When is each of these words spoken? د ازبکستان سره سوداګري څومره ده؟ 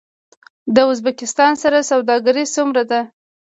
د 0.75 0.77
ازبکستان 0.91 1.53
سره 1.63 1.77
سوداګري 1.91 2.45
څومره 2.55 2.83
ده؟ 2.91 3.01